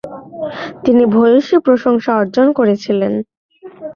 তিনি 0.83 1.03
ভূয়সী 1.13 1.55
প্রশংসা 1.65 2.11
অর্জন 2.15 2.47
করেছিলেন। 2.53 3.13